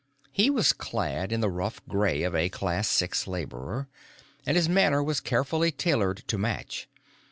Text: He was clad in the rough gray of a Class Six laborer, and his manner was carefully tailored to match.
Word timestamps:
He 0.31 0.49
was 0.49 0.73
clad 0.73 1.31
in 1.31 1.41
the 1.41 1.49
rough 1.51 1.79
gray 1.87 2.23
of 2.23 2.35
a 2.35 2.49
Class 2.49 2.87
Six 2.87 3.27
laborer, 3.27 3.87
and 4.47 4.57
his 4.57 4.67
manner 4.67 5.03
was 5.03 5.19
carefully 5.19 5.71
tailored 5.71 6.23
to 6.25 6.39
match. 6.39 6.89